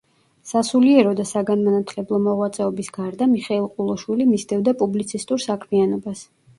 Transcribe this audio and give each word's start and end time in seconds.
სასულიერო 0.51 1.11
და 1.19 1.25
საგანმანათლებლო 1.31 2.21
მოღვაწეობის 2.29 2.91
გარდა, 2.97 3.31
მიხეილ 3.37 3.71
ყულოშვილი 3.79 4.31
მისდევდა 4.35 4.79
პუბლიცისტურ 4.85 5.49
საქმიანობას. 5.51 6.31